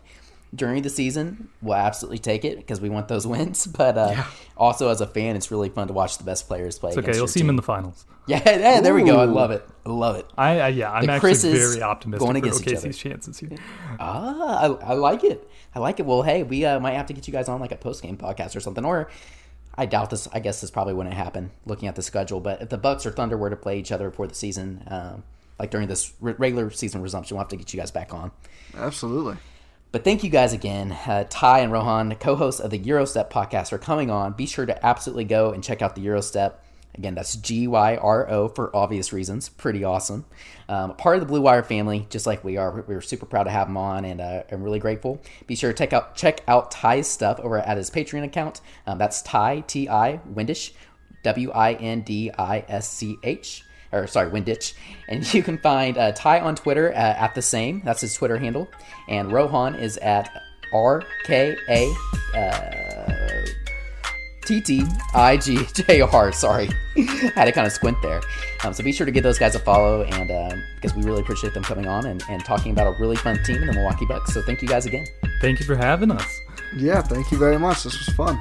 [0.55, 3.67] during the season we'll absolutely take it because we want those wins.
[3.67, 4.25] But uh,
[4.57, 6.91] also as a fan, it's really fun to watch the best players play.
[6.91, 7.09] It's okay.
[7.09, 7.51] You'll your see him team.
[7.51, 8.05] in the finals.
[8.29, 9.19] Yeah, yeah, there we go.
[9.21, 9.67] I love it.
[9.87, 10.27] I love it.
[10.37, 12.89] I, I yeah, I'm The actually Khris's very optimistic going for against each other.
[12.89, 13.49] OKC's chances here.
[13.99, 15.49] Ah, I, I like it.
[15.75, 16.05] I like it.
[16.05, 18.19] Well, hey, we uh, might have to get you guys on like a post game
[18.19, 18.85] podcast or something.
[18.85, 19.09] Or
[19.77, 20.29] I doubt this.
[20.31, 22.39] I guess this probably wouldn't happen looking at the schedule.
[22.41, 25.23] But if the Bucks or Thunder were to play each other before the season, um,
[25.59, 28.31] like during this re- regular season resumption, we'll have to get you guys back on.
[28.77, 29.37] absolutely,
[29.91, 30.93] But thank you guys again.
[30.93, 34.35] Uh, Ti and Rohan, co hosts of the Gyro Step podcast, are coming on.
[34.35, 36.63] Be sure to absolutely go and check out the Gyro Step.
[36.95, 39.49] Again, that's G Y R O for obvious reasons.
[39.49, 40.27] Pretty awesome.
[40.69, 42.85] Um, part of the Blue Wire family, just like we are.
[42.87, 45.23] We're super proud to have him on, and uh, I'm really grateful.
[45.47, 48.61] Be sure to check out check out Ti's stuff over at his Patreon account.
[48.87, 50.73] Um, that's Ty T I Windisch,
[51.23, 54.75] W I N D I S C H or sorry, Winditch.
[55.09, 57.83] And you can find uh, Ti on Twitter uh, at the same.
[57.85, 58.69] That's his Twitter handle.
[59.09, 60.31] And Rohan is at
[60.73, 61.95] R K A
[62.37, 63.47] uh,
[64.45, 64.85] T T
[65.15, 66.33] I G J R.
[66.33, 66.69] Sorry,
[67.35, 68.21] had to kind of squint there.
[68.65, 71.21] Um, so be sure to give those guys a follow, and um, because we really
[71.21, 74.07] appreciate them coming on and, and talking about a really fun team in the Milwaukee
[74.07, 74.35] Bucks.
[74.35, 75.07] So thank you guys again.
[75.41, 76.41] Thank you for having us.
[76.77, 77.85] Yeah, thank you very much.
[77.85, 78.39] This was fun.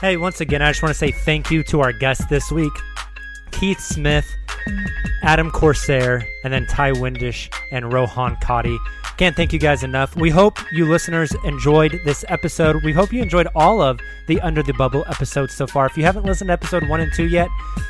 [0.00, 2.72] Hey, once again, I just want to say thank you to our guests this week
[3.58, 4.36] Keith Smith,
[5.22, 8.76] Adam Corsair, and then Ti Windisch and Rohan Katti.
[9.16, 10.14] Can't thank you guys enough.
[10.14, 12.84] We hope you listeners enjoyed this episode.
[12.84, 15.86] We hope you enjoyed all of the Under the Bubble episodes so far.
[15.86, 17.48] If you haven't listened to episode one and two yet,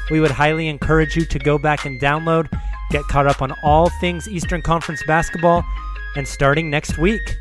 [0.09, 2.49] we would highly encourage you to go back and download,
[2.93, 5.64] get caught up on all things Eastern Conference basketball.
[6.14, 7.37] And starting next week,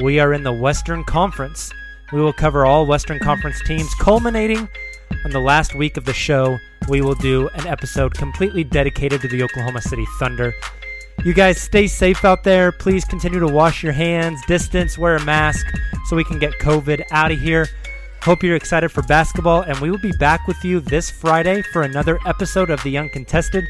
[0.00, 1.72] we are in the Western Conference.
[2.12, 4.68] We will cover all Western Conference teams, culminating
[5.24, 6.58] on the last week of the show.
[6.88, 10.54] We will do an episode completely dedicated to the Oklahoma City Thunder.
[11.24, 12.72] You guys stay safe out there.
[12.72, 15.66] Please continue to wash your hands, distance, wear a mask
[16.06, 17.68] so we can get COVID out of here.
[18.22, 21.82] Hope you're excited for basketball, and we will be back with you this Friday for
[21.82, 23.64] another episode of The Uncontested.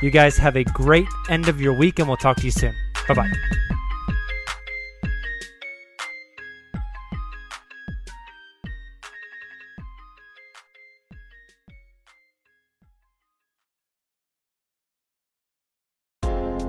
[0.00, 2.74] You guys have a great end of your week, and we'll talk to you soon.
[3.08, 3.32] Bye bye.